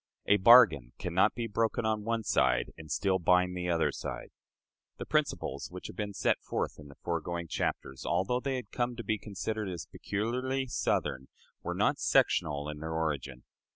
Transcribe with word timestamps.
A 0.25 0.37
bargain 0.37 0.93
can 0.97 1.13
not 1.13 1.35
be 1.35 1.45
broken 1.45 1.85
on 1.85 2.03
one 2.03 2.23
side, 2.23 2.73
and 2.75 2.91
still 2.91 3.19
bind 3.19 3.55
the 3.55 3.69
other 3.69 3.91
side." 3.91 4.31
The 4.97 5.05
principles 5.05 5.69
which 5.69 5.85
have 5.85 5.95
been 5.95 6.15
set 6.15 6.41
forth 6.41 6.79
in 6.79 6.87
the 6.87 6.97
foregoing 7.03 7.47
chapters, 7.47 8.03
although 8.03 8.39
they 8.39 8.55
had 8.55 8.71
come 8.71 8.95
to 8.95 9.03
be 9.03 9.19
considered 9.19 9.69
as 9.69 9.85
peculiarly 9.85 10.65
Southern, 10.65 11.27
were 11.61 11.75
not 11.75 11.99
sectional 11.99 12.67
in 12.67 12.79
their 12.79 12.95
origin. 12.95 13.43